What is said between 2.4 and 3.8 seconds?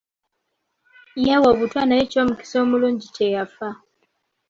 omulungi teyafa.